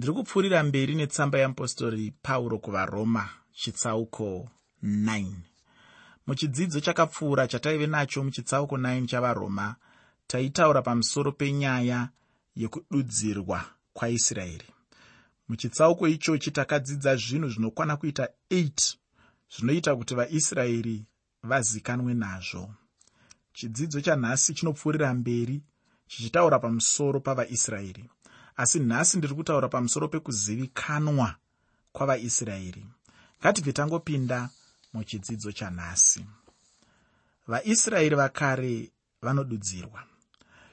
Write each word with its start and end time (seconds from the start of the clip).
ndiri 0.00 0.12
kupfuurira 0.12 0.62
mberi 0.62 0.94
netsamba 0.94 1.38
yeapostori 1.38 2.12
pauro 2.22 2.58
kuvaroma 2.58 3.28
chitsauko 3.52 4.48
9 4.82 5.26
muchidzidzo 6.26 6.80
chakapfuura 6.80 7.48
chataive 7.48 7.86
nacho 7.86 8.24
muchitsauko 8.24 8.76
9 8.76 9.06
chavaroma 9.06 9.76
taitaura 10.26 10.82
pamusoro 10.82 11.32
penyaya 11.32 12.08
yekududzirwa 12.56 13.64
kwaisraeri. 13.92 14.68
Muchitsauko 15.48 16.08
ichochi 16.08 16.50
takadzidza 16.50 17.16
zvinhu 17.16 17.48
zvinokwana 17.48 17.96
kuita 17.96 18.28
8 18.50 18.96
zvinoita 19.52 19.96
kuti 19.96 20.14
vaisraeri 20.14 21.04
vazikanwe 21.42 22.14
nazvo. 22.14 22.74
Chidzidzo 23.52 24.00
chanhasi 24.00 24.54
chinopfuurira 24.54 25.14
mberi 25.14 25.62
chichitaura 26.06 26.58
pamusoro 26.58 27.20
pavaisraeri 27.20 28.10
asi 28.60 28.80
nhasi 28.80 29.18
ndiri 29.18 29.34
kutaura 29.34 29.68
pamusoro 29.68 30.08
pekuzivikanwa 30.08 31.34
kwavaisraeri. 31.92 32.86
Ngatibve 33.40 33.72
tangopinda 33.72 34.48
muchidzidzo 34.92 35.52
chanhasi. 35.52 36.26
Vaisraeri 37.46 38.16
vakare 38.16 38.92
vanodudzirwa. 39.22 40.04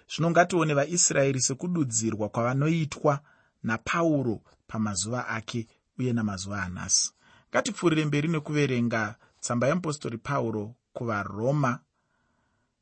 Zvino 0.09 0.31
ngatione 0.31 0.73
vaisraeri 0.73 1.41
sekududzirwa 1.41 2.29
kwavanoitwa 2.29 3.19
napauro 3.63 4.41
pamazuva 4.67 5.27
ake 5.27 5.67
uye 5.99 6.13
namazuva 6.13 6.63
anhasi. 6.63 7.11
Ngatipfuurire 7.49 8.05
mberi 8.05 8.27
nekuverenga 8.27 9.15
tsamba 9.39 9.67
yeapostori 9.67 10.17
pauro 10.17 10.75
kuvaroma 10.93 11.79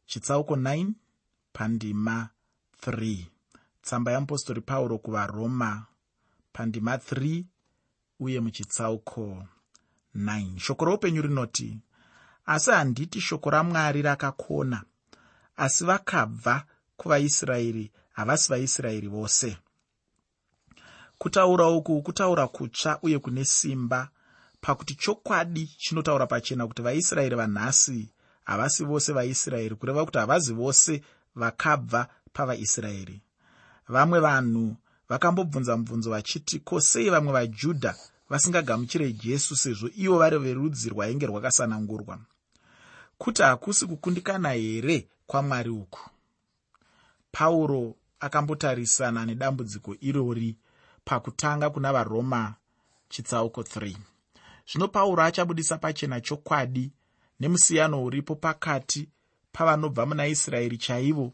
chitsauko 0.06 0.56
9 0.56 0.92
pandima 1.53 2.30
3 2.81 3.34
tsamba 3.85 4.12
yeapostori 4.12 4.62
pauro 4.62 4.98
kuvaroma 4.98 5.85
pandima 6.53 6.95
3 6.95 7.44
uye 8.20 8.39
muchitsauko 8.39 9.25
9 10.16 10.59
shoko 10.59 10.86
roupenyu 10.86 11.22
rinoti 11.22 11.69
asi 12.45 12.72
handiti 12.72 13.22
shoko 13.22 13.50
ramwari 13.50 14.02
rakakona 14.02 14.83
asi 15.58 15.86
vakabva 15.86 16.64
kuvaisraeri 16.97 17.92
havasi 18.11 18.50
vaisraeri 18.50 19.08
vose. 19.08 19.58
Kutaura 21.17 21.67
uku 21.70 22.02
kutaura 22.02 22.47
kutsva 22.47 22.99
uye 23.02 23.20
kune 23.20 23.45
simba 23.45 24.09
pakuti 24.61 24.95
chokwadi 24.95 25.67
chinotaura 25.77 26.27
pachena 26.27 26.67
kuti 26.67 26.81
vaisraeri 26.81 27.36
vanhasi 27.36 28.09
havasi 28.44 28.83
vose 28.86 29.14
vaisraeri 29.14 29.75
kureva 29.75 30.05
kuti 30.05 30.17
havazi 30.17 30.53
vose 30.53 31.03
vakabva 31.36 32.08
pavaisraeri 32.33 33.22
vamwe 33.88 34.19
vanhu 34.19 34.75
vakambobvunza 35.09 35.78
mubvunzo 35.78 36.09
vachiti 36.09 36.59
ko 36.59 36.81
sei 36.81 37.09
vamwe 37.09 37.33
vajudha 37.33 37.95
vasingagamuchire 38.30 39.14
jesu 39.14 39.55
sezvo 39.55 39.89
ivo 39.95 40.17
vari 40.17 40.38
verudzi 40.38 40.89
rwainge 40.89 41.25
rwakasanangurwa? 41.25 42.19
Kuti 43.17 43.42
hakusi 43.42 43.86
kukundikana 43.86 44.52
here 44.52 45.08
kwamwari 45.27 45.69
uku? 45.69 46.00
Pauro 47.31 47.95
akambotarisana 48.19 49.25
nedambudziko 49.25 49.95
irori 50.02 50.58
pakutanga 51.05 51.70
kuna 51.70 51.94
varoma 51.94 52.55
chitsauko 53.09 53.61
3 53.61 53.95
zvino 54.67 54.88
pauro 54.88 55.23
achabudisa 55.23 55.77
pachena 55.77 56.22
chokwadi 56.22 56.92
nemusiyano 57.39 58.03
uripo 58.03 58.36
pakati 58.36 59.09
pavanobva 59.52 60.05
muna 60.05 60.27
israeri 60.27 60.77
chaivo 60.77 61.33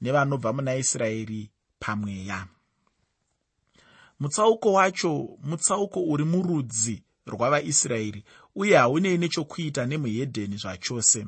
nevanobva 0.00 0.52
muna 0.52 0.76
israeri 0.76 1.50
pamweya 1.78 2.46
mutsauko 4.20 4.72
wacho 4.72 5.38
mutsauko 5.44 6.00
uri 6.04 6.24
murudzi 6.24 7.02
rwavaisraeri 7.26 8.24
uye 8.54 8.76
haunei 8.76 9.18
nechokuita 9.18 9.86
nemuhedheni 9.86 10.56
zvachose. 10.56 11.26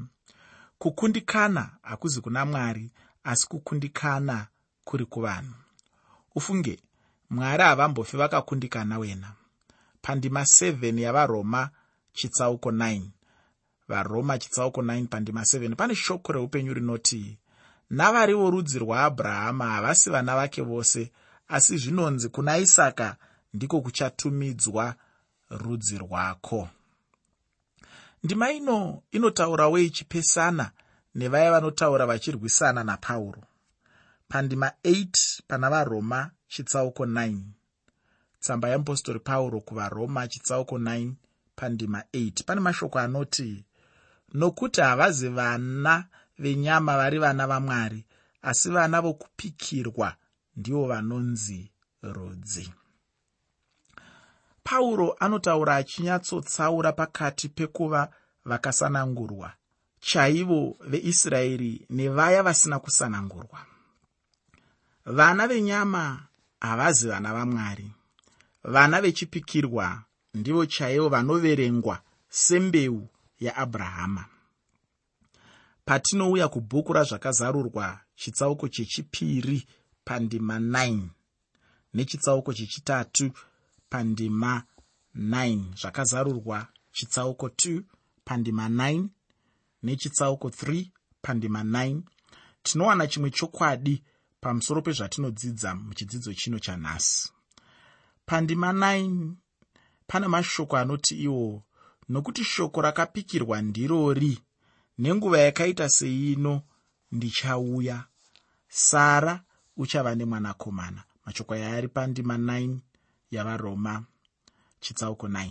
Kukundikana 0.78 1.70
hakuzi 1.82 2.20
kuna 2.20 2.47
mwari 2.47 2.91
asi 3.25 3.47
kukundikana 3.48 4.47
kuri 4.84 5.04
kuvanhu. 5.04 5.54
Ufunge 6.34 6.78
mwari 7.31 7.62
havambofi 7.62 8.16
vakakundikana 8.16 8.98
wena. 8.98 9.32
Pandima 10.03 10.42
7 10.42 11.00
yavaroma 11.00 11.70
chitsauko 12.12 12.70
9 12.70 13.03
varoma 13.88 14.38
chitsauko 14.38 14.82
9 14.82 15.06
pandima 15.06 15.41
7 15.41 15.75
pane 15.75 15.94
shoko 15.94 16.32
reupenyu 16.32 16.75
rinoti 16.75 17.38
navari 17.91 18.34
vorudzi 18.34 18.78
rwaabrahama 18.78 19.66
havasi 19.66 20.10
vana 20.10 20.37
vake 20.37 20.62
vose 20.62 21.12
asi 21.49 21.78
zvinonzi 21.78 22.28
kuna 22.28 22.59
isaka 22.59 23.16
ndiko 23.54 23.81
kuchatumidzwa 23.81 24.94
rudzi 25.50 25.99
rwako. 25.99 26.69
Ndima 28.25 28.50
ino 28.50 29.03
inotaurawo 29.10 29.78
ichipesana 29.78 30.71
nevaya 31.15 31.50
vanotaura 31.50 32.06
vachirwisana 32.06 32.84
napauro. 32.84 33.43
Pandima 34.28 34.72
8 34.84 35.41
pana 35.49 35.70
varoma 35.70 36.31
chitsauko 36.49 37.05
9 37.05 37.37
tsamba 38.41 38.69
yeapostori 38.69 39.19
pauro 39.19 39.60
kuvaroma 39.60 40.28
chitsauko 40.28 40.78
9 40.78 41.12
pandima 41.56 42.03
8 42.12 42.44
pane 42.44 42.60
mashoko 42.60 42.99
anoti 42.99 43.65
nokuti 44.34 44.81
havazi 44.81 45.28
vana 45.28 46.05
venyama 46.38 46.97
vari 46.97 47.19
vana 47.19 47.47
vamwari 47.47 48.04
asi 48.43 48.71
vana 48.71 49.00
vokupikirwa 49.00 50.16
ndivo 50.56 50.87
vanonzi 50.87 51.71
rudzi. 52.03 52.72
Pauro 54.65 55.16
anotaura 55.21 55.76
achinyatsotsaura 55.76 56.93
pakati 56.93 57.49
pekuva 57.49 58.10
vakasanangurwa 58.44 59.53
chaivo 60.00 60.76
veisraeri 60.81 61.87
nevaya 61.91 62.43
vasina 62.43 62.78
kusanangurwa. 62.78 63.59
Vana 65.06 65.47
venyama 65.49 66.22
havazi 66.60 67.09
vana 67.09 67.32
vamwari. 67.34 67.93
Vana 68.65 69.00
vechipikirwa 69.00 70.03
ndivo 70.34 70.66
chaivo 70.66 71.09
vanoverengwa 71.09 72.00
sembeu 72.28 73.09
yaabrahama 73.41 74.25
patinouya 75.88 76.49
kubhuku 76.49 76.93
razvakazarurwa 76.93 78.00
chitsauko 78.15 78.69
chechipiri 78.69 79.66
pandima 80.04 80.59
9 80.59 81.03
nechitsauko 81.94 82.53
chechitatu 82.53 83.31
pandima 83.91 84.62
9 85.16 85.75
zvakazarurwa 85.81 86.66
chitsauko 86.93 87.47
2 87.47 87.82
pandima 88.25 88.69
9 88.69 89.09
nechitsauko 89.82 90.49
3 90.49 90.87
pandima 91.22 91.62
9 91.62 92.00
tinowana 92.62 93.06
chimwe 93.06 93.31
chokwadi 93.31 94.03
pamusoro 94.41 94.82
pezvatinodzidza 94.82 95.75
muchidzidzo 95.75 96.34
chino 96.34 96.59
chanhasi. 96.59 97.32
Pandima 98.26 98.72
9 98.72 99.32
pane 100.06 100.28
mashoko 100.28 100.76
anoti 100.76 101.15
iwo 101.22 101.62
nokuti 102.09 102.44
shoko 102.44 102.81
rakapikirwa 102.81 103.62
ndirori 103.62 104.38
nenguva 104.98 105.38
yakaita 105.38 105.88
seino 105.88 106.62
ndichauya. 107.12 108.04
Sara 108.69 109.42
uchava 109.76 110.14
nemwanakomana. 110.14 111.03
Mashoko 111.26 111.54
aya 111.54 111.76
ari 111.76 111.88
pandima 111.88 112.36
9 112.36 112.78
yavaroma 113.31 114.04
chitsauko 114.81 115.28
9 115.28 115.50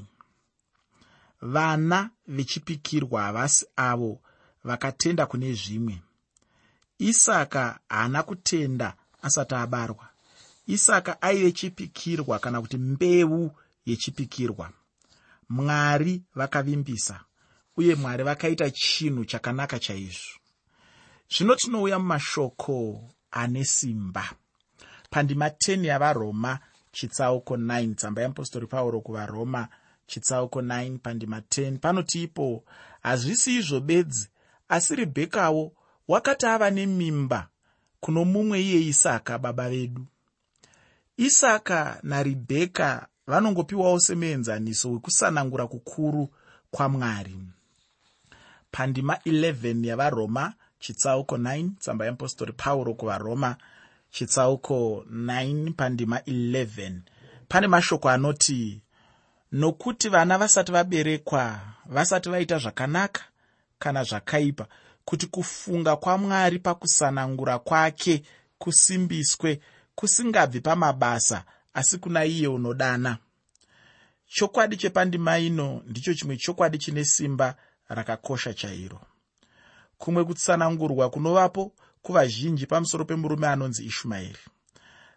vana 1.41 2.09
vechipikirwa 2.27 3.21
havasi 3.21 3.65
avo 3.75 4.21
vakatenda 4.63 5.25
kune 5.25 5.53
zvimwe. 5.53 6.01
Isaka 6.97 7.79
haana 7.89 8.23
kutenda 8.23 8.95
asati 9.21 9.55
abarwa. 9.55 10.07
Isaka 10.67 11.21
aive 11.21 11.51
chipikirwa 11.51 12.39
kana 12.39 12.61
kuti 12.61 12.77
mbeu 12.77 13.51
yechipikirwa. 13.85 14.71
Mwari 15.49 16.23
vakavimbisa 16.35 17.23
uye 17.77 17.95
mwari 17.95 18.23
vakaita 18.23 18.69
chinhu 18.69 19.25
chakanaka 19.25 19.79
chaizvo. 19.79 20.39
Zvino 21.29 21.55
tinouya 21.55 21.99
mumashoko 21.99 23.09
ane 23.31 23.65
simba. 23.65 24.29
Pandima 25.09 25.47
10 25.47 25.85
yavaroma 25.85 26.59
chitsauko 26.91 27.57
9 27.57 27.95
tsamba 27.95 28.21
yeapostori 28.21 28.67
pauro 28.67 29.01
kuvaroma 29.01 29.67
chitsauko 30.07 30.61
9 30.61 30.97
pandima 30.97 31.39
10 31.39 31.77
panoti 31.77 32.23
ipo 32.23 32.63
hazvisi 33.01 33.55
izvo 33.55 33.79
bedzi 33.79 34.29
asi 34.69 34.95
rebhekawo 34.95 35.71
wakati 36.07 36.45
ava 36.45 36.69
nemimba 36.69 37.47
kuno 37.99 38.25
mumwe 38.25 38.61
iye 38.61 38.81
isaka 38.81 39.37
baba 39.39 39.69
vedu. 39.69 40.05
Isaka 41.17 41.99
naribheka 42.03 43.07
vanongopiwawo 43.27 43.99
semuenzaniso 43.99 44.91
wekusanangura 44.91 45.67
kukuru 45.67 46.29
kwamwari 46.71 47.37
pandima 48.77 49.13
11 49.25 49.85
yavaroma 49.87 50.53
chitsauko 50.79 51.37
9 51.37 51.69
tsamba 51.79 52.05
yeapostori 52.05 52.53
pauro 52.53 52.93
kuvaroma 52.93 53.55
chitsauko 54.11 55.05
9 55.11 55.73
pandima 55.73 56.17
11 56.17 56.91
pane 57.47 57.67
mashoko 57.67 58.09
anoti 58.09 58.81
nokuti 59.51 60.09
vana 60.09 60.37
vasati 60.37 60.71
vaberekwa 60.71 61.59
vasati 61.85 62.29
vaita 62.29 62.57
zvakanaka 62.57 63.21
kana 63.79 64.03
zvakaipa 64.03 64.67
kuti 65.05 65.27
kufunga 65.27 65.95
kwamwari 65.95 66.59
pakusanangura 66.59 67.59
kwake 67.59 68.23
kusimbiswe 68.57 69.59
kusingabvi 69.95 70.61
pamabasa 70.61 71.43
asi 71.73 71.97
kuna 71.97 72.25
iye 72.25 72.47
unodana. 72.47 73.17
Chokwadi 74.27 74.77
chepandima 74.77 75.39
ino 75.39 75.81
ndicho 75.87 76.13
chimwe 76.13 76.37
chokwadi 76.37 76.77
chine 76.77 77.05
simba 77.05 77.55
rakakosha 77.89 78.53
chairo. 78.53 78.99
Kumwe 79.97 80.23
kutsanangurwa 80.23 81.09
kunovapo 81.09 81.73
kuvazhinji 82.01 82.65
pamusoro 82.65 83.05
pemurume 83.05 83.47
anonzi 83.47 83.85
ishumaeri 83.85 84.37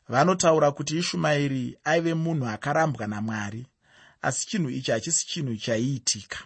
vanotaura 0.08 0.70
kuti 0.72 0.99
ishumaeri 0.99 1.78
aive 1.84 2.14
munhu 2.14 2.46
akarambwa 2.49 3.06
namwari 3.06 3.67
asi 4.22 4.46
chinhu 4.46 4.70
ichi 4.70 4.90
hachisi 4.90 5.26
chinhu 5.26 5.56
chaiitika. 5.56 6.38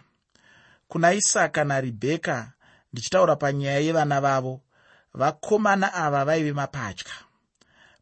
Kuna 0.87 1.13
isaka 1.13 1.63
naribheka 1.63 2.51
ndichitaura 2.93 3.35
panyaya 3.35 3.79
yevana 3.79 4.21
vavo 4.21 4.61
vakomana 5.13 5.93
ava 5.93 6.25
vaive 6.25 6.53
mapatya. 6.53 7.11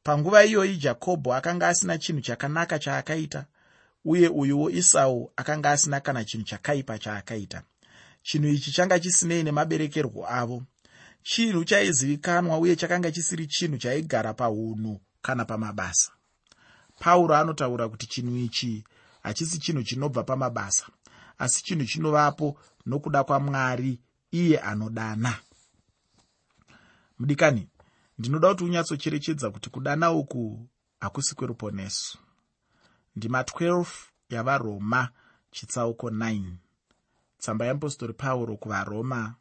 Panguva 0.04 0.46
iyoyi 0.46 0.78
jakobho 0.78 1.34
akanga 1.34 1.68
asina 1.68 1.98
chinhu 1.98 2.22
chakanaka 2.22 2.80
chaakaita 2.80 3.46
uye 4.06 4.28
uyuwo 4.28 4.70
isau 4.70 5.32
akanga 5.36 5.72
asina 5.72 6.00
kana 6.00 6.26
chinhu 6.26 6.46
chakaipa 6.46 7.00
chaakaita 7.00 7.64
chinhu 8.24 8.48
ichi 8.48 8.72
changa 8.72 9.00
chisinei 9.00 9.44
nemaberekerwo 9.44 10.22
avo. 10.30 10.64
Chinhu 11.24 11.64
chaizivikanwa 11.66 12.58
uye 12.58 12.76
chakanga 12.76 13.12
chisiri 13.12 13.48
chinhu 13.48 13.78
chaigara 13.78 14.34
paunhu 14.34 15.02
kana 15.22 15.46
pamabasa. 15.46 16.12
Pauro 17.00 17.36
anotaura 17.36 17.90
kuti 17.90 18.08
chinhu 18.08 18.38
ichi 18.38 18.84
hachisi 19.24 19.60
chinhu 19.60 19.84
chinobva 19.84 20.24
pamabasa 20.24 20.86
asi 21.38 21.64
chinhu 21.64 21.86
chinovapo 21.86 22.58
nokuda 22.86 23.24
kwamwari 23.24 24.00
iye 24.32 24.60
anodana. 24.60 25.40
Mudikani 27.20 27.68
ndinoda 28.18 28.50
kuti 28.50 28.64
unyatsocherechedza 28.64 29.50
kuti 29.52 29.70
kudana 29.70 30.12
uku 30.12 30.68
hakusi 31.00 31.36
kweruponeso. 31.36 32.18
Ndima 33.16 33.42
12 33.42 33.86
yavaroma 34.30 35.10
chitsauko 35.52 36.10
9 36.10 36.42
tsamba 37.44 37.66
yeapostori 37.66 38.14
pauro 38.14 38.58
kuvaroma 38.58 39.36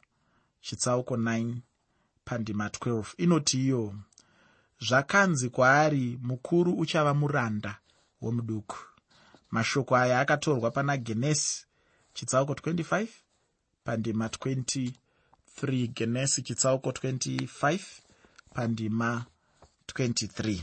chitsauko 0.61 1.17
9 1.17 1.55
pandima 2.25 2.69
12 2.69 3.05
inoti 3.17 3.65
iyo 3.65 3.95
zvakanzi 4.81 5.51
kwaari 5.51 6.19
mukuru 6.23 6.73
uchava 6.73 7.15
muranda 7.15 7.79
womuduku. 8.21 8.77
Mashoko 9.51 9.97
aya 9.97 10.21
akatorwa 10.21 10.71
pana 10.71 10.97
genesi 10.97 11.67
chitsauko 12.15 12.53
25 12.53 13.07
pandima 13.85 14.27
23 14.27 15.89
genesi 15.95 16.43
chitsauko 16.43 16.91
25 16.91 17.81
pandima 18.55 19.25
23 19.87 20.61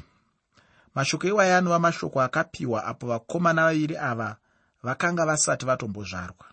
mashoko 0.96 1.28
iwaya 1.28 1.58
anova 1.58 1.80
mashoko 1.80 2.22
akapiwa 2.22 2.84
apo 2.86 3.08
vakomana 3.08 3.64
vaviri 3.64 3.98
ava 3.98 4.38
vakanga 4.84 5.26
vasati 5.26 5.66
vatombozvarwa 5.66 6.49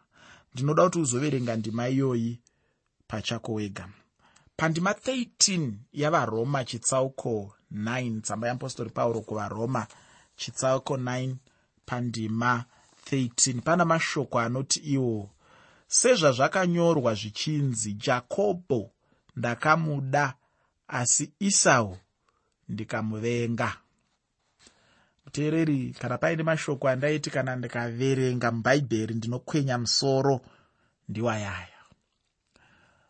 ndinoda 0.57 0.85
kuti 0.85 0.99
uzoverenga 0.99 1.57
ndima 1.57 1.89
iyoyi 1.89 2.41
pachako 3.09 3.53
wega. 3.53 3.89
Pandima 4.57 4.91
13 4.93 5.73
yavaroma 5.93 6.65
chitsauko 6.65 7.55
9 7.73 8.21
tsamba 8.21 8.47
yeapostori 8.47 8.91
pauro 8.91 9.21
kuvaroma 9.21 9.87
chitsauko 10.37 10.97
9 10.97 11.35
pandima 11.87 12.65
13 13.11 13.61
pana 13.61 13.85
mashoko 13.85 14.39
anoti 14.41 14.79
iwo 14.79 15.31
sezvazvakanyorwa 15.87 17.15
zvichinzi 17.15 17.93
jakobho 17.93 18.91
ndakamuda 19.37 20.35
asi 20.89 21.33
isau 21.39 21.99
ndikamuvenga 22.69 23.77
muteereri 25.27 25.93
kana 26.01 26.19
paine 26.19 26.43
mashoko 26.43 26.89
andaiti 26.89 27.31
kana 27.31 27.57
ndikaverenga 27.57 28.53
mubhaibheri 28.53 29.15
ndinokwenya 29.15 29.79
musoro 29.79 30.41
ndiwayaya 31.09 31.77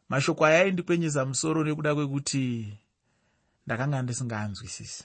mashoko 0.08 0.46
aya 0.46 0.60
aindikwenyesa 0.60 1.24
musoro 1.24 1.64
nekuda 1.64 1.94
kwekuti 1.94 2.78
ndakanga 3.66 4.02
ndisingaanzwisisi. 4.02 5.04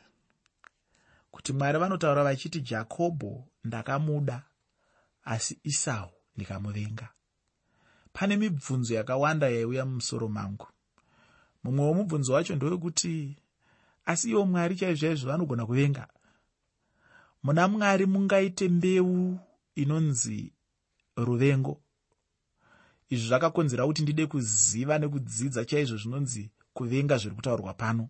Kuti 1.32 1.54
mwari 1.54 1.80
vanotaura 1.80 2.24
vachiti 2.24 2.62
jakobho 2.62 3.48
ndakamuda 3.64 4.44
asi 5.24 5.60
isau 5.64 6.12
ndikamuvenga. 6.36 7.10
Pane 8.14 8.38
mibvunzo 8.38 8.94
yakawanda 8.94 9.50
yaiuya 9.50 9.86
mumusoro 9.86 10.28
mangu. 10.28 10.68
Mumwe 11.64 11.86
womubvunzo 11.86 12.34
wacho 12.34 12.56
ndowekuti 12.56 13.38
asi 14.06 14.30
iwo 14.30 14.46
mwari 14.46 14.76
chaizvaizvo 14.76 15.32
vanogona 15.32 15.66
kuvenga 15.66 16.08
muna 17.44 17.68
mwari 17.68 18.06
mungaite 18.06 18.70
mbeu 18.70 19.40
inonzi 19.76 20.54
ruvengo. 21.16 21.82
Izvi 23.10 23.28
zvakakonzera 23.28 23.86
kuti 23.86 24.02
ndide 24.02 24.26
kuziva 24.28 25.00
nekudzidza 25.00 25.66
chaizvo 25.66 25.98
zvinonzi 25.98 26.52
kuvenga 26.74 27.18
zviri 27.18 27.36
kutaurwa 27.36 27.74
pano. 27.74 28.10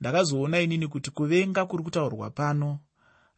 Ndakazoona 0.00 0.60
inini 0.60 0.88
kuti 0.88 1.10
kuvenga 1.10 1.66
kuri 1.66 1.82
kutaurwa 1.82 2.30
pano 2.30 2.78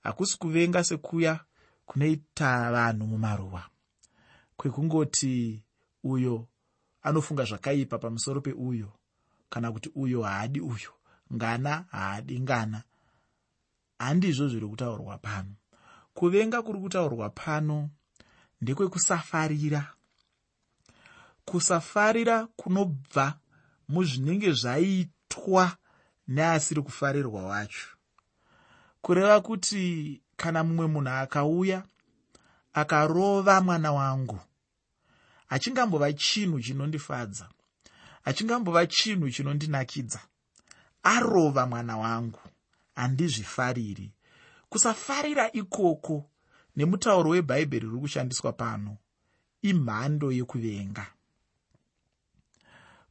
hakusi 0.03 0.39
kuvenga 0.39 0.85
sekuya 0.85 1.41
kunoita 1.87 2.71
vanhu 2.73 3.07
mumaruwa. 3.07 3.63
Kwekungoti 4.57 5.63
uyo 6.05 6.49
anofunga 7.03 7.45
zvakaipa 7.45 7.99
pamusoro 7.99 8.41
peuyo 8.41 8.93
kana 9.51 9.73
kuti 9.73 9.91
uyo 9.95 10.23
haadi 10.23 10.61
uyo 10.61 10.93
ngana 11.35 11.85
haadi 11.91 12.41
ngana 12.41 12.83
handizvo 14.01 14.49
zviri 14.49 14.67
kutaurwa 14.67 15.19
pano. 15.19 15.55
Kuvenga 16.15 16.63
kuri 16.63 16.79
kutaurwa 16.81 17.31
pano 17.31 17.91
ndekwekusafarira 18.61 19.93
kusafarira 21.45 22.47
kunobva 22.57 23.39
muzvinenge 23.89 24.53
zvaitwa 24.53 25.77
neasiri 26.29 26.83
kufarirwa 26.83 27.43
wacho. 27.43 27.89
Kureva 29.03 29.41
kuti 29.41 30.21
kana 30.37 30.65
mumwe 30.65 30.87
munhu 30.87 31.11
akauya 31.11 31.83
akarova 32.73 33.61
mwana 33.61 33.93
wangu 33.93 34.39
hachingambova 35.47 36.13
chinhu 36.13 36.61
chinondifadza 36.61 37.49
hachingambova 38.25 38.87
chinhu 38.87 39.31
chinondinakidza 39.31 40.21
arova 41.03 41.67
mwana 41.67 41.97
wangu 41.97 42.41
handizvifariri 42.95 44.13
kusafarira 44.69 45.53
ikoko 45.53 46.31
nemutauro 46.77 47.31
webhaibheri 47.31 47.87
riri 47.87 48.01
kushandiswa 48.01 48.53
pano 48.53 48.97
imhando 49.63 50.33
yekuvenga. 50.33 51.07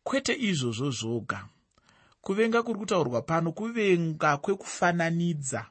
Kwete 0.04 0.34
izvozvo 0.40 0.92
zvoga. 0.92 1.48
Kuvenga 2.22 2.64
kuri 2.64 2.80
kutaurwa 2.80 3.22
pano 3.22 3.52
kuvenga 3.52 4.38
kwekufananidza. 4.38 5.66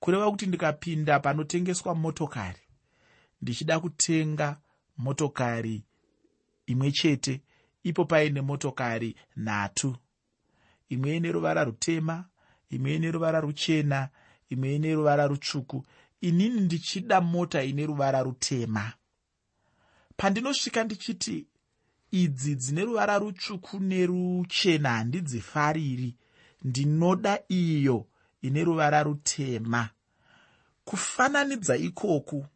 Kureva 0.00 0.30
kuti 0.30 0.46
ndikapinda 0.46 1.20
panotengeswa 1.20 1.94
motokari. 1.94 2.60
Ndichida 3.42 3.80
kutenga 3.80 4.60
motokari 4.96 5.82
imwe 6.66 6.92
chete 6.92 7.42
ipo 7.82 8.04
paine 8.04 8.40
motokari 8.40 9.16
nhatu. 9.36 9.96
Imwe 10.88 11.16
ine 11.16 11.32
ruvara 11.32 11.64
rutema 11.64 12.24
imwe 12.74 12.94
ine 12.94 13.10
ruvara 13.10 13.40
ruchena 13.40 14.08
imwe 14.50 14.74
ine 14.74 14.94
ruvara 14.94 15.26
rutsvuku. 15.26 15.86
Inini 16.20 16.60
ndichida 16.60 17.20
mota 17.20 17.62
ine 17.62 17.86
ruvara 17.86 18.22
rutema. 18.22 18.92
Pandinosvika 20.16 20.84
ndichiti 20.84 21.46
idzi 22.10 22.54
dzine 22.54 22.84
ruvara 22.84 23.18
rutsvuku 23.18 23.80
neruchena 23.80 24.90
handidzifariri. 24.90 26.16
Ndinoda 26.64 27.38
iyo 27.48 28.06
ine 28.42 28.64
ruvara 28.64 29.02
rutema. 29.02 29.88
Kufananidza 30.84 31.76
ikoku 31.76 32.46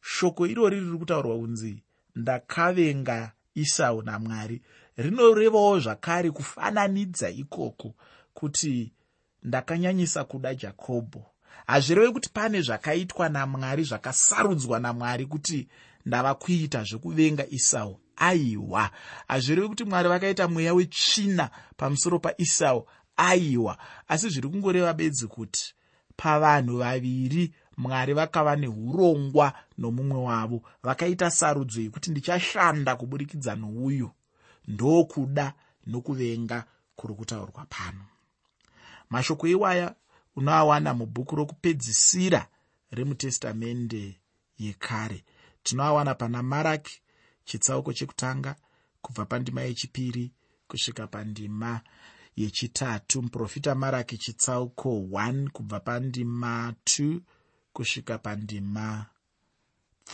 shoko 0.00 0.46
irori 0.46 0.80
riri 0.80 0.98
kutaurwa 0.98 1.38
kunzi 1.38 1.82
ndakavenga 2.16 3.32
isau 3.54 4.02
namwari. 4.02 4.62
Rinorevawo 4.96 5.80
zvakare 5.80 6.30
kufananidza 6.30 7.30
ikoku 7.30 7.94
kuti 8.34 8.92
ndakanyanyisa 9.44 10.24
kuda 10.24 10.54
jakobho. 10.54 11.26
Hazvirevi 11.66 12.12
kuti 12.12 12.28
pane 12.28 12.60
zvakaitwa 12.60 13.28
namwari 13.28 13.84
zvakasarudzwa 13.84 14.80
namwari 14.80 15.26
kuti 15.26 15.68
ndava 16.06 16.34
kuita 16.34 16.84
zvekuvenga 16.84 17.46
isau 17.46 18.00
aiwa. 18.16 18.90
Hazvirevi 19.28 19.68
kuti 19.68 19.84
mwari 19.84 20.08
vakaita 20.08 20.48
mweya 20.48 20.74
wetsvina 20.74 21.50
pamusoro 21.76 22.18
paisau 22.18 22.88
aiwa. 23.16 23.78
Asi 24.08 24.28
zviri 24.28 24.48
kungoreva 24.48 24.94
bedzi 24.94 25.26
kuti 25.26 25.74
pavanhu 26.16 26.78
vaviri 26.78 27.54
mwari 27.76 28.14
vakava 28.14 28.56
neurongwa 28.56 29.52
nomumwe 29.78 30.18
wavo 30.18 30.62
vakaita 30.82 31.30
sarudzo 31.30 31.80
yekuti 31.80 32.10
ndichashanda 32.10 32.96
kuburikidza 32.96 33.56
nouyu. 33.56 34.10
Ndokuda 34.68 35.52
nokuvenga 35.86 36.64
kuri 36.96 37.14
kutaurwa 37.14 37.66
pano 37.66 38.13
mashoko 39.14 39.46
iwaya 39.48 39.94
unoawana 40.36 40.94
mubhuku 40.94 41.36
rokupedzisira 41.36 42.46
remutestamende 42.90 44.20
yekare. 44.58 45.24
Tinoawana 45.62 46.14
pana 46.14 46.42
maraki 46.42 47.02
chitsauko 47.44 47.92
chekutanga 47.92 48.56
kubva 49.02 49.24
pandima 49.26 49.62
yechipiri 49.62 50.32
kusvika 50.68 51.06
pandima 51.06 51.80
yechitatu. 52.36 53.22
Muprofita 53.22 53.74
maraki 53.74 54.18
chitsauko 54.18 54.88
1 54.88 55.48
kubva 55.48 55.80
pandima 55.80 56.74
2 56.84 57.20
kusvika 57.72 58.18
pandima 58.18 59.06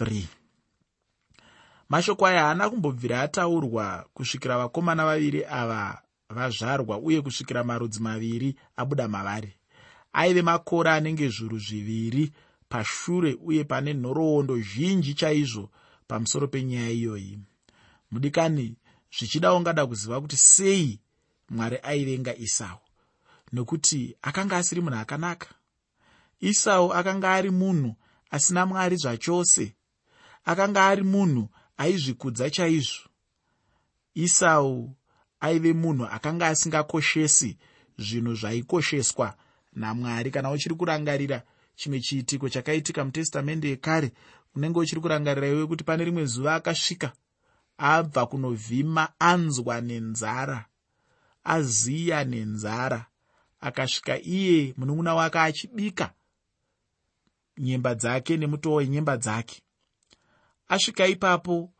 3 0.00 0.24
mashoko 1.88 2.26
aya 2.26 2.42
haana 2.42 2.70
kumbobvira 2.70 3.22
ataurwa 3.22 4.06
kusvikira 4.14 4.58
vakomana 4.58 5.04
vaviri 5.04 5.44
ava 5.44 6.02
vazvarwa 6.30 6.98
uye 6.98 7.22
kusvikira 7.22 7.64
marudzi 7.64 8.00
maviri 8.02 8.56
abuda 8.76 9.08
mavari. 9.08 9.52
Aive 10.12 10.42
makore 10.42 10.90
anenge 10.90 11.28
zviuru 11.28 11.58
zviviri 11.58 12.32
pashure 12.68 13.36
uye 13.42 13.64
pane 13.64 13.94
nhoroondo 13.94 14.58
zhinji 14.60 15.14
chaizvo 15.14 15.70
pamusoro 16.06 16.48
penyaya 16.48 16.90
iyoyi. 16.90 17.38
Mudikani 18.10 18.76
zvichida 19.18 19.54
ungada 19.54 19.86
kuziva 19.86 20.20
kuti 20.20 20.36
sei 20.36 21.00
mwari 21.48 21.78
aivenga 21.82 22.36
isau 22.36 22.78
nokuti 23.52 24.16
akanga 24.22 24.56
asiri 24.56 24.80
munhu 24.80 24.98
akanaka. 24.98 25.48
Isau 26.40 26.92
akanga 26.92 27.34
ari 27.34 27.50
munhu 27.50 27.94
asina 28.30 28.66
mwari 28.66 28.96
zvachose 28.96 29.74
akanga 30.44 30.86
ari 30.86 31.02
munhu 31.02 31.48
aizvikudza 31.76 32.50
chaizvo. 32.50 33.08
Isau 34.14 34.94
aive 35.40 35.72
munhu 35.72 36.04
akanga 36.06 36.46
asingakoshesi 36.46 37.56
zvinhu 37.98 38.34
zvaikosheswa. 38.34 39.34
Namwari 39.72 40.30
kana 40.30 40.50
uchiri 40.50 40.74
kurangarira 40.74 41.42
chimwe 41.76 42.00
chiitiko 42.00 42.48
chakaitika 42.48 43.04
mutestamende 43.04 43.68
yekare 43.68 44.12
unenge 44.54 44.78
uchiri 44.78 45.00
kurangarira 45.00 45.48
iwe 45.48 45.66
kuti 45.66 45.84
pane 45.84 46.04
rimwe 46.04 46.24
zuva 46.26 46.54
akasvika 46.54 47.12
abva 47.78 48.26
kunovhima 48.26 49.08
anzwa 49.18 49.80
nenzara 49.80 50.64
aziya 51.44 52.24
nenzara 52.24 53.06
akasvika 53.60 54.18
iye 54.18 54.74
munun'una 54.76 55.14
wake 55.14 55.38
achibika 55.38 56.12
nyemba 57.58 57.94
dzake 57.94 58.36
nemutoo 58.36 58.74
wenyemba 58.74 59.16
dzake. 59.16 59.62
Asvika 60.68 61.06
ipapo 61.06 61.72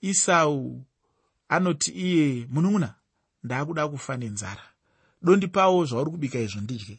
isau 0.00 0.84
anoti 1.48 1.90
iye 1.90 2.46
munun'una 2.50 2.94
ndaakuda 3.44 3.88
kufa 3.88 4.16
nenzara. 4.16 4.62
Dondipawo 5.22 5.84
zvauri 5.84 6.10
kubika 6.10 6.38
izvo 6.38 6.60
ndidye. 6.60 6.98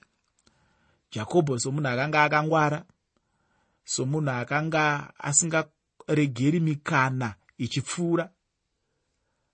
Jakobho 1.11 1.59
somunhu 1.59 1.87
akanga 1.89 2.23
akangwara 2.23 2.85
somunhu 3.83 4.31
akanga 4.31 5.13
asingaregeri 5.19 6.59
mikana 6.59 7.35
ichipfuura 7.57 8.29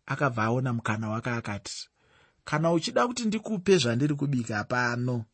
akabva 0.06 0.44
aona 0.44 0.74
mukana 0.74 1.10
wake 1.10 1.29
akati 1.29 1.89
kana 2.46 2.72
uchida 2.72 3.08
kuti 3.08 3.25
ndikupe 3.25 3.77
zvandiri 3.77 4.15
kubika 4.15 4.63
pano 4.63 5.25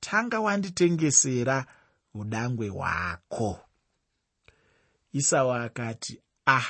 tanga 0.00 0.40
wanditengesera 0.40 1.66
udangwe 2.14 2.68
hwako. 2.68 3.60
Isau 5.12 5.52
akati 5.52 6.20
ah 6.46 6.68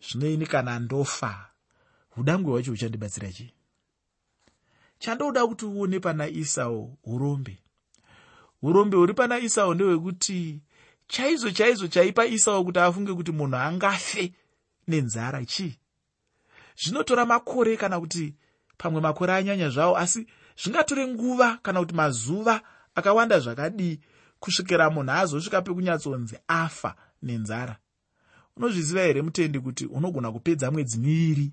zvino 0.00 0.26
ini 0.30 0.46
kana 0.46 0.78
ndofa 0.78 1.51
udangwe 2.16 2.52
hwacho 2.52 2.70
huchandibatsira 2.70 3.32
chii? 3.32 3.52
Chandoda 4.98 5.46
kuti 5.46 5.64
uone 5.64 6.00
pana 6.00 6.28
isau 6.28 6.98
urombe. 7.04 7.58
Urombe 8.62 8.96
huri 8.96 9.14
pana 9.14 9.38
isau 9.38 9.74
ndehwekuti 9.74 10.60
chaizvo 11.06 11.50
chaizvo 11.50 11.88
chaipa 11.88 12.26
isau 12.26 12.64
kuti 12.64 12.78
afunge 12.78 13.14
kuti 13.14 13.32
munhu 13.32 13.56
angafe 13.56 14.32
nenzara 14.88 15.44
chii? 15.44 15.78
Zvinotora 16.76 17.26
makore 17.26 17.76
kana 17.76 18.00
kuti 18.00 18.34
pamwe 18.78 19.00
makore 19.00 19.32
anyanya 19.32 19.68
zvavo 19.68 19.96
asi 19.96 20.26
zvingatore 20.62 21.06
nguva 21.06 21.56
kana 21.62 21.80
kuti 21.80 21.94
mazuva 21.94 22.60
akawanda 22.94 23.40
zvakadii 23.40 24.00
kusvikira 24.40 24.90
munhu 24.90 25.12
azosvika 25.12 25.62
pekunyatsonzi 25.62 26.38
afa 26.48 26.94
nenzara. 27.22 27.76
Unozviziva 28.56 29.00
here 29.00 29.22
mutendi 29.22 29.60
kuti 29.60 29.86
unogona 29.86 30.32
kupedza 30.32 30.70
mwedzi 30.70 30.98
miviri 30.98 31.52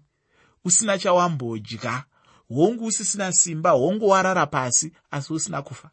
usina 0.65 0.97
chawambodya 0.97 2.05
hongu 2.49 2.85
usisina 2.85 3.31
simba 3.33 3.71
hongu 3.71 4.07
warara 4.09 4.45
pasi 4.45 4.93
asi 5.11 5.33
usina 5.33 5.61
kufa. 5.61 5.91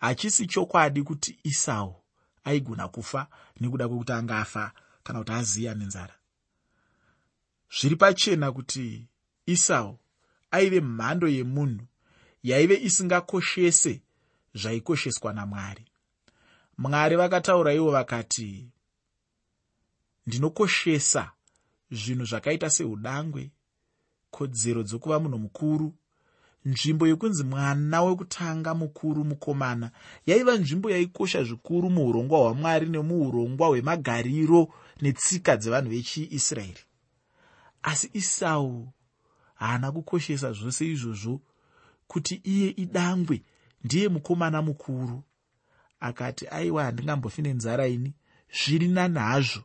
Hachisi 0.00 0.46
chokwadi 0.46 1.02
kuti 1.02 1.38
isau 1.42 2.02
aigona 2.44 2.88
kufa 2.88 3.26
nekuda 3.60 3.88
kwekuti 3.88 4.12
angafa 4.12 4.72
kana 5.02 5.18
kuti 5.18 5.32
aziya 5.32 5.74
nenzara. 5.74 6.14
Zviri 7.80 7.96
pachena 7.96 8.52
kuti 8.52 9.08
isau 9.46 9.98
aive 10.50 10.80
mhando 10.80 11.28
yemunhu 11.28 11.86
yaive 12.42 12.76
isingakoshese 12.82 14.02
zvaikosheswa 14.54 15.32
namwari. 15.32 15.84
Mwari 16.78 17.16
vakataura 17.16 17.74
ivo 17.74 17.90
vakati 17.90 18.70
ndinokoshesa 20.26 21.32
zvinhu 21.90 22.24
zvakaita 22.24 22.70
seudangwe 22.70 23.50
kodzero 24.30 24.82
dzokuva 24.82 25.20
munhu 25.20 25.38
mukuru 25.38 25.94
nzvimbo 26.66 27.06
yekunzi 27.06 27.44
mwana 27.44 28.02
wekutanga 28.02 28.74
mukuru 28.74 29.24
mukomana. 29.24 29.90
Yaiva 30.26 30.54
nzvimbo 30.56 30.90
yaikosha 30.90 31.44
zvikuru 31.44 31.90
muurongwa 31.90 32.38
hwamwari 32.38 32.86
nemuurongwa 32.86 33.68
hwemagariro 33.68 34.68
netsika 35.02 35.56
dzevanhu 35.56 35.90
vechiisraeri. 35.90 36.82
Asi 37.82 38.10
isau 38.12 38.88
haana 39.54 39.92
kukoshesa 39.92 40.52
zvose 40.52 40.86
izvozvo 40.92 41.40
kuti 42.06 42.34
iye 42.44 42.70
idangwe 42.70 43.42
ndiye 43.84 44.08
mukomana 44.08 44.62
mukuru. 44.62 45.22
Akati 46.00 46.48
aiwa 46.48 46.84
handingambofi 46.84 47.42
nenzara 47.42 47.86
ini. 47.86 48.14
Zviri 48.58 48.88
nani 48.88 49.18
hazvo. 49.18 49.62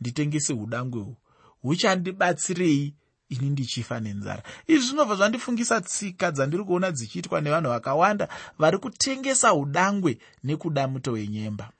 Nditengese 0.00 0.52
udangwehu 0.52 1.16
huchandibatsirei 1.64 2.94
ini 3.28 3.50
ndichifa 3.50 4.00
nenzara. 4.00 4.42
Izvi 4.66 4.86
zvinobva 4.86 5.14
zvandifungisa 5.14 5.80
tsika 5.80 6.30
dzandiri 6.30 6.64
kuona 6.64 6.90
dzichiitwa 6.90 7.40
nevanhu 7.40 7.68
vakawanda 7.70 8.28
vari 8.58 8.78
kutengesa 8.78 9.54
udangwe 9.54 10.18
nekuda 10.44 10.88
muto 10.88 11.12
wenyemba. 11.12 11.70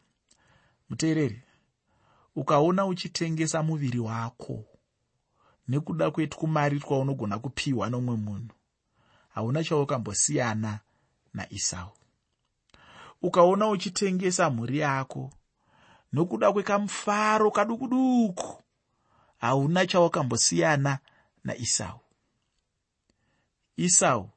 Muteereri 0.88 1.42
ukaona 2.36 2.86
uchitengesa 2.86 3.62
muviri 3.62 3.98
wako 3.98 4.64
nekuda 5.68 6.10
kwetwumari 6.10 6.80
twaunogona 6.80 7.38
kupiwa 7.38 7.90
nomwe 7.90 8.16
munhu 8.16 8.54
hauna 9.28 9.64
chaukambosiyana 9.64 10.80
naisau 11.34 11.92
ukaona 13.22 13.68
uchitengesa 13.68 14.50
mhuri 14.50 14.78
yako 14.78 15.30
nokuda 16.12 16.52
kwekamufaro 16.52 17.50
kaduku 17.50 17.88
duku 17.88 18.63
hauna 19.44 19.86
chaukambosiyana 19.86 20.98
naisau 21.44 22.00
isau 23.76 24.30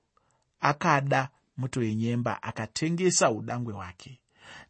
akada 0.59 1.29
muto 1.57 1.79
wenyemba 1.79 2.43
akatengesa 2.43 3.31
udangwe 3.31 3.73
hwake. 3.73 4.19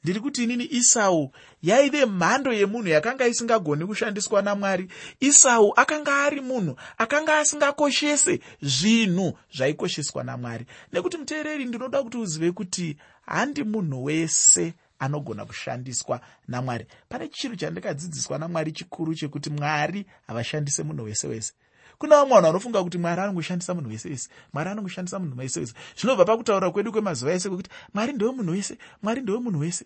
Ndiri 0.03 0.19
kuti 0.19 0.43
inini 0.43 0.65
isau 0.71 1.31
yaive 1.61 2.05
mhando 2.05 2.53
yemunhu 2.53 2.87
yakanga 2.87 3.27
isingagoni 3.27 3.85
kushandiswa 3.85 4.41
namwari. 4.41 4.87
Isau 5.19 5.73
akanga 5.75 6.23
ari 6.23 6.41
munhu 6.41 6.75
akanga 6.97 7.37
asingakoshese 7.39 8.39
zvinhu 8.61 9.37
zvaikosheswa 9.55 10.23
namwari. 10.23 10.65
Nekuti 10.93 11.17
muteereri 11.17 11.65
ndinoda 11.65 12.03
kuti 12.03 12.17
uzive 12.17 12.51
kuti 12.51 12.97
handi 13.25 13.63
munhu 13.63 14.03
wese 14.03 14.73
anogona 14.99 15.45
kushandiswa 15.45 16.21
namwari. 16.47 16.85
Pane 17.09 17.27
chinhu 17.27 17.55
chandikadzidziswa 17.55 18.37
namwari 18.37 18.71
chikuru 18.71 19.15
chekuti 19.15 19.49
mwari 19.49 20.05
havashandise 20.27 20.83
munhu 20.83 21.03
wese 21.03 21.27
wese. 21.27 21.53
Kuna 21.97 22.15
vamwe 22.15 22.33
vanhu 22.33 22.47
vanofunga 22.47 22.83
kuti 22.83 22.97
mwari 22.97 23.21
anongoshandisa 23.21 23.73
munhu 23.73 23.89
wese 23.89 24.09
wese. 24.09 24.29
Mwari 24.53 24.69
anongoshandisa 24.69 25.19
munhu 25.19 25.39
wese 25.39 25.59
wese. 25.59 25.73
Zvinobva 25.97 26.25
pakutaura 26.25 26.71
kwedu 26.71 26.91
kwemazuva 26.91 27.33
ese 27.33 27.49
kwekuti 27.49 27.69
mwari 27.93 28.13
ndewe 28.13 28.31
munhu 28.31 28.51
wese 28.51 28.77
mwari 29.01 29.21
ndewe 29.21 29.39
munhu 29.39 29.59
wese. 29.59 29.85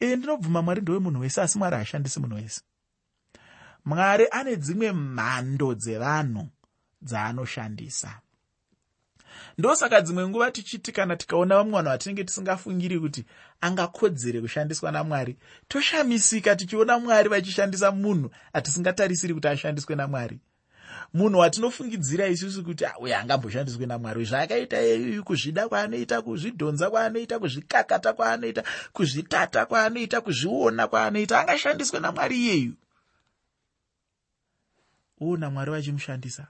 Ee 0.00 0.16
ndinobvuma 0.16 0.62
mwari 0.62 0.80
ndewe 0.80 0.98
munhu 0.98 1.20
wese 1.20 1.42
asi 1.42 1.58
mwari 1.58 1.76
haashandisi 1.76 2.20
munhu 2.20 2.36
wese. 2.36 2.60
Mwari 3.84 4.26
ane 4.30 4.56
dzimwe 4.56 4.92
mhando 4.92 5.74
dzevanhu 5.74 6.48
dzaanoshandisa 7.02 8.20
ndosaka 9.58 10.00
dzimwe 10.00 10.28
nguva 10.28 10.50
tichiti 10.50 10.92
kana 10.92 11.16
tikaona 11.16 11.56
vamwe 11.56 11.72
vanhu 11.72 11.90
vatinenge 11.90 12.24
tisingafungiri 12.24 13.00
kuti 13.00 13.24
angakodzere 13.60 14.40
kushandiswa 14.40 14.92
namwari 14.92 15.36
toshamisika 15.68 16.56
tichiona 16.56 16.98
mwari 16.98 17.28
vachishandisa 17.28 17.90
munhu 17.92 18.30
atisingatarisiri 18.52 19.34
kuti 19.34 19.48
ashandiswe 19.48 19.96
namwari. 19.96 20.40
Munhu 21.14 21.38
watinofungidzira 21.38 22.26
isusu 22.28 22.64
kuti 22.64 22.84
ah, 22.84 22.98
uyo 22.98 23.18
angamboshandiswe 23.18 23.86
namwari. 23.86 24.24
Zvaakaita 24.24 24.82
iyeyuyu 24.82 25.24
kuzvida 25.24 25.68
kwaanoita 25.68 26.22
kuzvidhonza 26.22 26.90
kwaanoita 26.90 27.38
kuzvikakata 27.38 28.12
kwaanoita 28.12 28.62
kuzvitata 28.92 29.66
kwaanoita 29.66 30.20
kuzviona 30.20 30.88
kwaanoita 30.88 31.40
angashandiswe 31.40 32.00
namwari 32.00 32.36
iyeyu 32.36 32.74
oona 35.20 35.50
mwari 35.50 35.70
vachimushandisa 35.70 36.46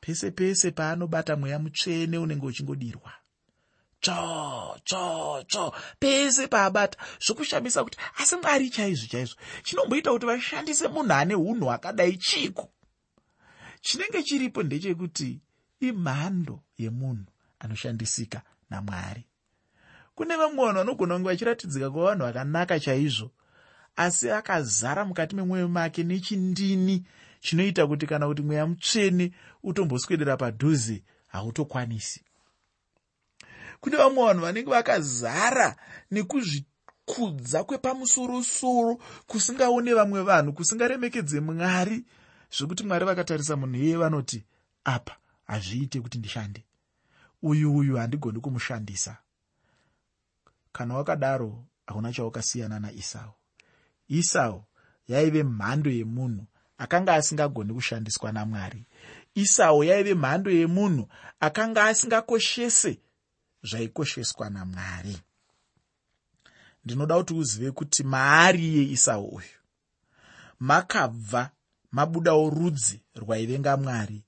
pese 0.00 0.30
pese 0.30 0.70
paanobata 0.70 1.36
mweya 1.36 1.58
mutsvene 1.58 2.18
unenge 2.18 2.46
uchingodirwa. 2.46 3.12
Tsvo 4.00 4.78
tsvo 4.84 5.42
tsvo. 5.42 5.74
Pese 5.98 6.48
paabata. 6.48 6.98
Zvokushamisa 7.20 7.84
kuti 7.84 7.98
asi 8.18 8.36
mwari 8.36 8.70
chaizvo 8.70 9.06
chaizvo. 9.06 9.36
Chinomboita 9.62 10.10
kuti 10.10 10.26
vashandise 10.26 10.88
munhu 10.88 11.12
ane 11.12 11.34
unhu 11.34 11.64
hwakadai 11.66 12.16
chiko? 12.16 12.70
Chinenge 13.80 14.22
chiripo 14.22 14.62
ndechekuti 14.62 15.40
imhando 15.80 16.62
yemunhu 16.78 17.26
anoshandisika 17.58 18.42
namwari. 18.70 19.24
Kune 20.14 20.36
vamwe 20.36 20.64
vanhu 20.64 20.78
vanogona 20.78 21.14
kunge 21.14 21.28
vachiratidzika 21.28 21.90
kuva 21.90 22.04
vanhu 22.06 22.24
vakanaka 22.24 22.80
chaizvo 22.80 23.30
asi 23.96 24.30
akazara 24.30 25.04
mukati 25.04 25.36
memwoyo 25.36 25.68
make 25.68 26.04
nechindini 26.04 27.04
chinoita 27.40 27.86
kuti 27.86 28.06
kana 28.06 28.26
kuti 28.26 28.42
mweya 28.42 28.66
mutsvene 28.66 29.32
utomboswedera 29.62 30.36
padhuze 30.36 31.02
hautokwanisi. 31.26 32.24
Kune 33.80 33.96
vamwe 33.96 34.24
vanhu 34.24 34.40
vanenge 34.40 34.70
vakazara 34.70 35.76
nekuzvikudza 36.10 37.64
kwepamusorosoro 37.64 38.98
kusingaone 39.26 39.94
vamwe 39.94 40.22
vanhu 40.22 40.52
kusingaremekedze 40.52 41.40
mwari 41.40 42.04
zvekuti 42.56 42.84
mwari 42.84 43.04
vakatarisa 43.04 43.56
munhu 43.56 43.76
iyeye 43.76 43.96
vanoti 43.96 44.44
apa 44.84 45.16
hazviite 45.44 46.00
kuti 46.00 46.18
ndishande. 46.18 46.64
Uyu 47.42 47.76
uyu 47.76 47.96
handigoni 47.96 48.40
kumushandisa. 48.40 49.16
Kana 50.72 50.94
wakadaro 50.94 51.64
hauna 51.86 52.12
chawakasiyana 52.12 52.80
naisau 52.80 53.32
isau 54.08 54.64
yaive 55.08 55.42
mhando 55.42 55.90
yemunhu 55.90 56.46
akanga 56.78 57.14
asingagoni 57.14 57.74
kushandiswa 57.74 58.32
namwari. 58.32 58.84
Isau 59.34 59.84
yaive 59.84 60.14
mhando 60.14 60.50
yemunhu 60.50 61.08
akanga 61.40 61.84
asingakoshese 61.84 62.98
zvaikosheswa 63.62 64.50
namwari. 64.50 65.18
Ndinoda 66.84 67.16
kuti 67.16 67.34
uzive 67.34 67.70
kuti 67.70 68.04
maari 68.04 68.76
yeisau 68.76 69.28
uyu 69.28 69.56
makabva 70.60 71.50
mabudawo 71.92 72.50
rudzi 72.50 73.02
rwaivenga 73.14 73.76
mwari 73.76 74.24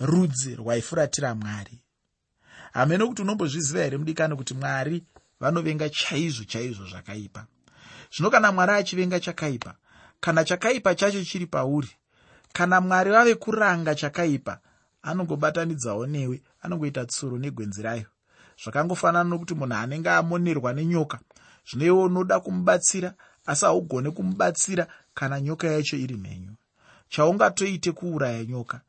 rudzi 0.00 0.54
rwaifuratira 0.54 1.34
mwari. 1.34 1.78
Hamene 2.72 3.06
kuti 3.06 3.22
unombozviziva 3.22 3.82
here 3.82 3.96
mudikani 3.98 4.36
kuti 4.36 4.54
mwari 4.54 5.04
vanovenga 5.40 5.88
chaizvo 5.88 6.44
chaizvo 6.44 6.86
zvakaipa? 6.86 7.46
Zvino 8.14 8.30
kana 8.30 8.52
mwari 8.52 8.72
achivenga 8.72 9.20
chakaipa 9.20 9.74
kana 10.22 10.44
chakaipa 10.44 10.94
chacho 10.94 11.24
chiri 11.24 11.46
pauri 11.46 11.88
kana 12.52 12.80
mwari 12.80 13.10
vave 13.10 13.34
kuranga 13.34 13.94
chakaipa 13.94 14.58
anongobatanidzawo 15.02 16.06
newe 16.06 16.42
anongoita 16.62 17.06
tsuro 17.06 17.38
negwenzi 17.38 17.82
rayo. 17.82 18.06
Zvakangofanana 18.62 19.30
nokuti 19.30 19.54
munhu 19.54 19.74
anenge 19.74 20.10
amonerwa 20.10 20.72
nenyoka 20.72 21.18
zvinoiwo 21.68 22.02
unoda 22.04 22.40
kumubatsira 22.40 23.14
asi 23.46 23.64
haugone 23.64 24.10
kumubatsira 24.10 24.86
kana 25.14 25.40
nyoka 25.40 25.66
yacho 25.66 25.96
iri 25.96 26.16
mhenyu. 26.16 26.54
Chaungatoite 27.08 27.92
kuuraya 27.92 28.44
nyoka. 28.44 28.80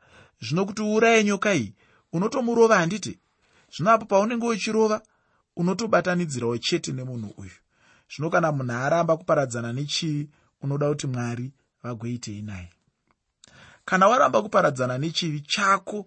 Zvino 0.41 0.65
kuti 0.65 0.82
uuraye 0.82 1.24
nyoka 1.24 1.54
iyi 1.56 1.74
unotomurova 2.13 2.78
handiti? 2.78 3.19
Zvino 3.76 3.91
apo 3.91 4.06
paunenge 4.06 4.46
uchirova 4.48 5.02
unotobatanidzirawo 5.56 6.58
chete 6.58 6.91
nemunhu 6.91 7.34
uyu. 7.38 7.58
Zvino 8.15 8.30
kana 8.30 8.52
munhu 8.52 8.74
aramba 8.74 9.17
kuparadzana 9.17 9.74
nechivi 9.74 10.30
unoda 10.63 10.89
kuti 10.89 11.08
mwari 11.08 11.52
vagoitei 11.84 12.41
naye. 12.41 12.69
Kana 13.86 14.08
waramba 14.08 14.41
kuparadzana 14.41 14.97
nechivi 14.97 15.41
chako 15.41 16.06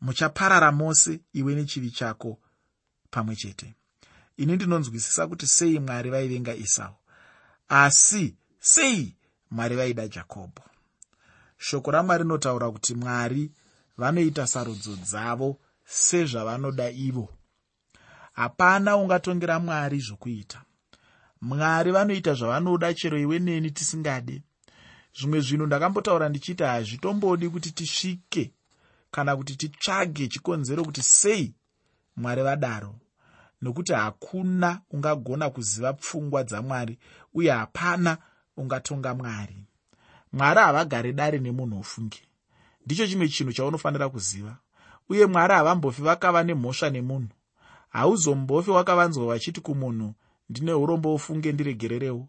muchaparara 0.00 0.72
mose 0.72 1.20
iwe 1.32 1.54
nechivi 1.54 1.90
chako 1.90 2.38
pamwe 3.10 3.36
chete. 3.36 3.74
Ini 4.36 4.56
ndinonzwisisa 4.56 5.26
kuti 5.26 5.46
sei 5.46 5.78
mwari 5.78 6.10
vaivenga 6.10 6.54
esau. 6.54 6.94
Asi 7.68 8.36
sei 8.60 9.16
mwari 9.50 9.76
vaida 9.76 10.08
jakobho? 10.08 10.62
Shoko 11.58 11.90
ramwari 11.90 12.22
rinotaura 12.22 12.70
kuti 12.70 12.94
mwari 12.94 13.52
vanoita 13.96 14.46
sarudzo 14.46 14.96
dzavo 14.96 15.60
sezvavanoda 15.84 16.90
ivo. 16.90 17.28
Hapana 18.32 18.96
ungatongera 18.96 19.58
mwari 19.58 19.98
zvokuita 20.00 20.62
mwari 21.46 21.92
vanoita 21.92 22.34
zvavanoda 22.34 22.94
chero 22.94 23.18
iwe 23.18 23.38
neni 23.38 23.70
tisingade. 23.70 24.42
Zvimwe 25.18 25.40
zvinhu 25.40 25.66
ndakambotaura 25.66 26.28
ndichiti 26.28 26.62
hazvitombodi 26.62 27.48
kuti 27.48 27.70
tisvike 27.70 28.52
kana 29.10 29.36
kuti 29.36 29.56
titsvage 29.56 30.28
chikonzero 30.28 30.84
kuti 30.84 31.02
sei 31.02 31.54
mwari 32.16 32.42
vadaro. 32.42 32.94
Nokuti 33.62 33.92
hakuna 33.92 34.80
ungagona 34.90 35.50
kuziva 35.50 35.92
pfungwa 35.92 36.44
dzamwari 36.44 36.98
uye 37.34 37.50
hapana 37.50 38.18
ungatonga 38.56 39.14
mwari. 39.14 39.56
Mwari 40.32 40.60
havagari 40.60 41.12
dare 41.12 41.38
nemunhu 41.38 41.80
ofunge. 41.80 42.22
Ndicho 42.86 43.06
chimwe 43.06 43.28
chinhu 43.28 43.52
chaunofanira 43.52 44.08
kuziva. 44.08 44.56
Uye 45.08 45.26
mwari 45.26 45.54
havambofi 45.54 46.02
vakava 46.02 46.42
nemhosva 46.42 46.90
nemunhu. 46.90 47.28
Hauzombofi 47.88 48.70
wakavanzwa 48.70 49.26
vachiti 49.26 49.60
kumunhu 49.60 50.14
ndine 50.48 50.72
urombo 50.72 51.14
ofunge 51.14 51.52
ndiregererewo. 51.52 52.28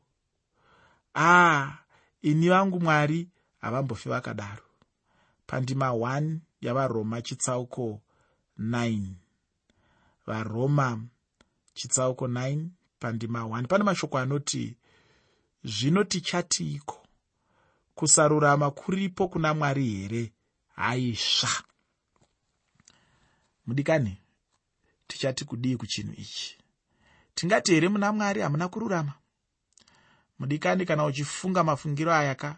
Aa 1.15 1.77
ini 2.21 2.49
vangu 2.49 2.79
mwari 2.79 3.29
havambofi 3.61 4.09
vakadaro. 4.09 4.63
Pandima 5.47 5.89
1 5.89 6.37
yavaroma 6.61 7.21
chitsauko 7.21 8.01
9 8.59 9.01
varoma 10.27 11.01
chitsauko 11.73 12.27
9 12.27 12.65
pandima 12.99 13.41
1 13.41 13.67
pane 13.67 13.83
mashoko 13.83 14.17
anoti 14.17 14.77
zvino 15.63 16.03
tichatiiko? 16.03 17.03
Kusarurama 17.95 18.71
kuripo 18.71 19.27
kuna 19.27 19.53
mwari 19.53 19.89
here? 19.89 20.33
Haisva 20.75 21.63
mudikani 23.67 24.17
tichati 25.07 25.45
kudii 25.45 25.75
kuchinhu 25.77 26.13
ichi 26.13 26.57
tingati 27.37 27.71
here 27.73 27.89
muna 27.89 28.11
mwari 28.13 28.41
hamuna 28.41 28.67
kururama? 28.67 29.13
Mudikani 30.39 30.85
kana 30.85 31.05
uchifunga 31.05 31.63
mafungiro 31.63 32.13
ayaka 32.13 32.55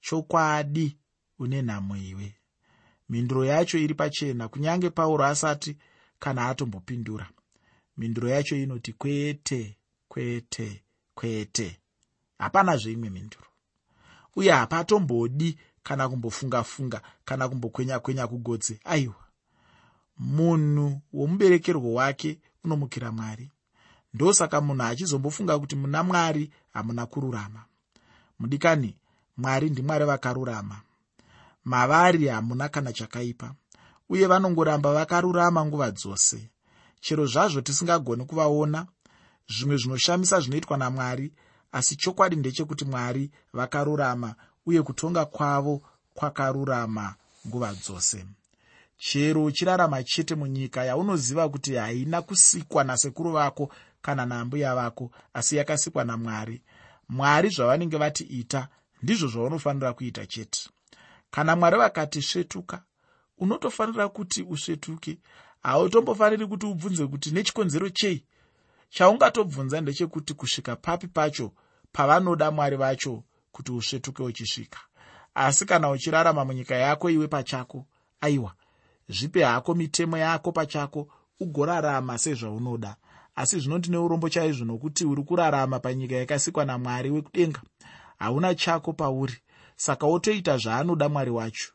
chokwadi 0.00 0.96
une 1.38 1.62
nhamo 1.62 1.96
iwe. 1.96 2.34
Mhinduro 3.08 3.44
yacho 3.44 3.78
iri 3.78 3.94
pachena 3.94 4.48
kunyange 4.48 4.90
pauro 4.90 5.24
asati 5.24 5.76
kana 6.18 6.48
atombopindura. 6.48 7.30
Mhinduro 7.96 8.28
yacho 8.28 8.56
inoti 8.56 8.92
kwete 8.92 9.76
kwete 10.08 10.82
kwete. 11.14 11.80
Hapana 12.38 12.76
zveimwe 12.76 13.10
mhinduro 13.10 13.46
uye 14.36 14.52
hapatombodi 14.52 15.58
kana 15.82 16.08
kumbofunga-funga 16.08 17.02
kana 17.24 17.48
kumbokwenya-kwenya 17.48 18.26
kugotse 18.26 18.80
aiwa 18.84 19.24
munhu 20.18 21.00
womuberekerwo 21.12 21.94
wake 21.94 22.38
unomukira 22.64 23.12
mwari 23.12 23.50
ndosaka 24.14 24.60
munhu 24.60 24.82
achizombofunga 24.82 25.58
kuti 25.58 25.76
muna 25.76 26.02
mwari 26.02 26.50
hamuna 26.72 27.06
kururama. 27.06 27.64
Mudikani 28.38 28.96
mwari 29.36 29.70
ndimwari 29.70 30.04
vakarurama. 30.04 30.80
Mavari 31.64 32.26
hamuna 32.28 32.68
kana 32.68 32.92
chakaipa 32.92 33.54
uye 34.08 34.26
vanongoramba 34.26 34.92
vakarurama 34.92 35.66
nguva 35.66 35.90
dzose. 35.90 36.48
Chero 37.00 37.26
zvazvo 37.26 37.60
tisingagoni 37.60 38.24
kuvaona 38.24 38.86
zvimwe 39.48 39.76
zvinoshamisa 39.76 40.40
zvinoitwa 40.40 40.76
namwari 40.76 41.32
asi 41.72 41.96
chokwadi 41.96 42.36
ndechekuti 42.36 42.84
mwari 42.84 43.30
vakarurama 43.52 44.34
uye 44.66 44.82
kutonga 44.82 45.24
kwavo 45.24 45.82
kwakarurama 46.14 47.14
nguva 47.46 47.74
dzose. 47.74 48.26
Chero 48.98 49.44
uchirarama 49.44 50.02
chete 50.02 50.34
munyika 50.34 50.84
yaunoziva 50.84 51.48
kuti 51.48 51.74
haina 51.74 52.22
kusikwa 52.22 52.84
nasekuru 52.84 53.32
vako 53.32 53.70
kana 54.02 54.26
nambuya 54.26 54.74
vako 54.74 55.10
asi 55.34 55.56
yakasikwa 55.56 56.04
namwari. 56.04 56.62
Mwari 57.08 57.48
zvavanenge 57.48 57.96
vati 57.96 58.24
ita 58.24 58.68
ndizvo 59.02 59.28
zvaunofanira 59.28 59.92
kuita 59.92 60.26
chete. 60.26 60.70
Kana 61.30 61.56
mwari 61.56 61.76
vakati 61.76 62.22
svetuka 62.22 62.82
unotofanira 63.38 64.08
kuti 64.08 64.42
usvetuke. 64.42 65.18
Hautombofaniri 65.62 66.46
kuti 66.46 66.66
ubvunze 66.66 67.06
kuti 67.06 67.30
nechikonzero 67.30 67.88
chei 67.90 68.24
chaungatobvunza 68.90 69.80
ndechekuti 69.80 70.34
kusvika 70.34 70.76
papi 70.76 71.06
pacho 71.06 71.52
pavanoda 71.92 72.50
mwari 72.50 72.76
vacho 72.76 73.22
kuti 73.52 73.72
usvetuke 73.72 74.22
uchisvika. 74.22 74.78
Asi 75.34 75.66
kana 75.66 75.90
uchirarama 75.90 76.44
munyika 76.44 76.74
yako 76.74 77.10
iwe 77.10 77.28
pachako 77.28 77.86
aiwa 78.20 78.54
zvipe 79.08 79.44
hako 79.44 79.74
mitemo 79.74 80.18
yako 80.18 80.52
pachako 80.52 81.08
ugorarama 81.40 82.18
sezvaunoda 82.18 82.96
asi 83.34 83.60
zvinoti 83.60 83.90
neurombo 83.90 84.28
chaizvo 84.28 84.64
nokuti 84.64 85.04
uri 85.04 85.22
kurarama 85.22 85.78
panyika 85.80 86.14
yakasikwa 86.14 86.64
namwari 86.64 87.10
wekudenga. 87.10 87.62
Hauna 88.18 88.54
chako 88.54 88.92
pauri. 88.92 89.36
Saka 89.76 90.06
wotoita 90.06 90.56
zvaanoda 90.58 91.08
mwari 91.08 91.30
wacho. 91.30 91.72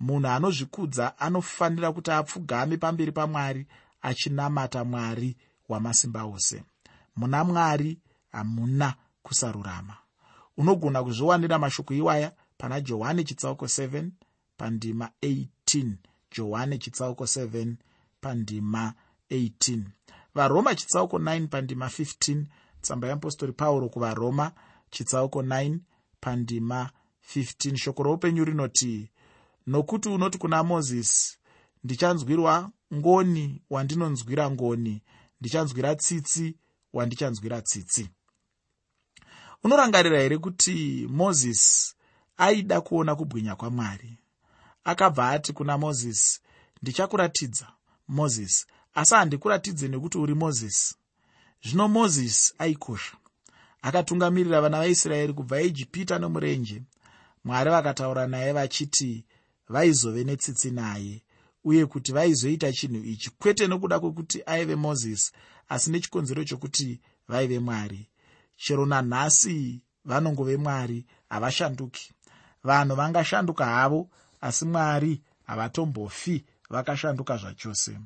Munhu 0.00 0.28
anozvikudza 0.28 1.18
anofanira 1.18 1.92
kuti 1.92 2.10
apfugame 2.10 2.76
pamberi 2.76 3.12
pamwari 3.12 3.66
achinamata 4.02 4.84
mwari 4.84 5.36
wamasimba 5.68 6.24
ose. 6.24 6.62
Muna 7.16 7.44
mwari 7.44 7.98
hamuna 8.32 8.94
kusarurama. 9.22 9.96
Unogona 10.56 11.02
kuzviwanira 11.02 11.58
mashoko 11.58 11.94
iwaya 11.94 12.32
pana 12.58 12.80
johani 12.80 13.24
chitsauko 13.24 13.64
7 13.64 14.10
pandima 14.56 15.10
18 15.22 15.92
johani 16.36 16.78
chitsauko 16.78 17.24
7 17.24 17.74
pandima 18.20 18.94
18 19.30 19.80
varoma 20.34 20.74
chitsauko 20.74 21.18
9 21.18 21.46
pandima 21.46 21.86
15 21.86 22.44
tsamba 22.80 23.08
yeapostori 23.08 23.52
pauro 23.52 23.88
kuvaroma 23.88 24.52
chitsauko 24.90 25.42
9 25.42 25.78
pandima 26.20 26.90
15 27.34 27.76
shoko 27.76 28.02
roupenyu 28.02 28.44
rinoti 28.44 29.10
nokuti 29.66 30.08
unoti 30.08 30.38
kuna 30.38 30.62
mozisi 30.62 31.38
ndichanzwirwa 31.84 32.70
ngoni 32.94 33.62
wandinonzwira 33.70 34.50
ngoni 34.50 35.02
ndichanzwira 35.40 35.94
tsitsi 35.96 36.56
wandichanzwira 36.92 37.62
tsitsi. 37.62 38.08
Unorangarira 39.64 40.20
here 40.20 40.38
kuti 40.38 41.06
mozisi 41.10 41.94
aida 42.36 42.80
kuona 42.80 43.16
kubwinya 43.16 43.56
kwamwari? 43.56 44.18
Akabva 44.84 45.30
ati 45.30 45.52
kuna 45.52 45.78
mozisi 45.78 46.40
ndichakuratidza 46.82 47.66
mozisi 48.08 48.66
asi 48.94 49.14
handikuratidze 49.14 49.88
nekuti 49.88 50.18
uri 50.18 50.34
mozisi. 50.34 50.94
Zvino 51.64 51.88
mozisi 51.88 52.54
aikosha. 52.58 53.16
Akatungamirira 53.82 54.60
vana 54.60 54.78
vaisraeri 54.78 55.32
kubva 55.32 55.60
ijipita 55.60 56.18
nomurenje. 56.18 56.82
Mwari 57.44 57.70
vakataura 57.70 58.26
naye 58.26 58.52
vachiti 58.52 59.24
vaizove 59.68 60.24
netsitsi 60.24 60.70
naye 60.70 61.22
uye 61.64 61.86
kuti 61.86 62.12
vaizoita 62.12 62.72
chinhu 62.72 63.04
ichi. 63.04 63.30
Kwete 63.30 63.66
nokuda 63.66 64.00
kwekuti 64.00 64.42
aive 64.46 64.76
mozisi 64.76 65.32
asi 65.68 65.90
nechikonzero 65.90 66.44
chokuti 66.44 67.00
vaive 67.28 67.58
mwari. 67.58 68.08
Chero 68.56 68.86
nanhasi 68.86 69.80
vanongove 70.04 70.56
mwari 70.56 71.06
havashanduki. 71.28 72.12
Vanhu 72.64 72.96
vangashanduka 72.96 73.64
havo 73.64 74.08
asi 74.40 74.64
mwari 74.64 75.22
havatombofi 75.46 76.44
vakashanduka 76.70 77.36
zvachose 77.36 77.98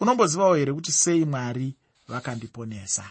unombozivawo 0.00 0.54
here 0.54 0.72
kuti 0.72 0.92
sei 0.92 1.24
mwari 1.24 1.74
vakandiponesa? 2.08 3.10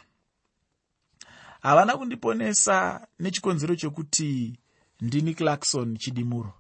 Havana 1.61 1.97
kundiponesa 1.97 3.07
nechikonzero 3.19 3.75
chokuti 3.75 4.59
ndini 5.01 5.33
clarkson 5.33 5.97
chidimuro. 5.97 6.53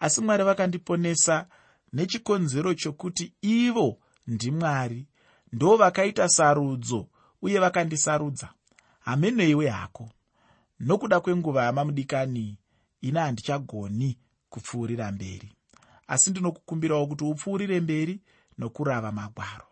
Asi 0.00 0.20
mwari 0.20 0.44
vakandiponesa 0.44 1.46
nechikonzero 1.92 2.74
chokuti 2.74 3.32
ivo 3.42 3.98
ndimwari 4.26 5.06
ndo 5.52 5.76
vakaita 5.76 6.28
sarudzo 6.28 7.08
uye 7.42 7.58
vakandisarudza. 7.58 8.48
Hameneiwe 9.00 9.68
hako. 9.68 10.10
Nokuda 10.80 11.20
kwenguva 11.20 11.64
yamamudikani 11.64 12.58
ina 13.00 13.20
handichagoni 13.20 14.18
kupfuurira 14.48 15.12
mberi. 15.12 15.52
Asi 16.06 16.30
ndinokukumbirawo 16.30 17.06
kuti 17.06 17.24
upfuurire 17.24 17.80
mberi 17.80 18.20
nokurava 18.58 19.12
magwaro. 19.12 19.68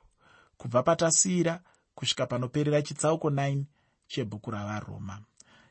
Kubva 0.57 0.83
patasiyira 0.83 1.61
kusvika 1.95 2.27
panoperera 2.27 2.83
chitsauko 2.83 3.31
9 3.31 3.65
chebhuku 4.09 4.51
ravaroma 4.51 5.23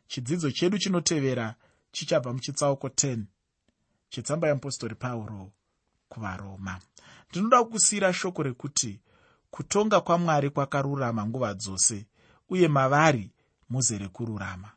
chidzidzo 0.08 0.52
chedu 0.52 0.78
chinotevera 0.78 1.56
chichabva 1.92 2.34
muchitsauko 2.34 2.88
10 2.88 3.24
chetsamba 4.10 4.48
yeapostori 4.48 4.96
pauro 4.96 5.52
kuvaroma 6.10 6.80
ndinoda 7.30 7.64
kusiyira 7.64 8.14
shoko 8.14 8.44
rekuti 8.44 9.02
kutonga 9.50 10.02
kwamwari 10.02 10.50
kwakarurama 10.50 11.26
nguva 11.26 11.54
dzose 11.54 12.08
uye 12.50 12.68
mavari 12.68 13.32
muzere 13.70 14.08
kururama 14.08 14.70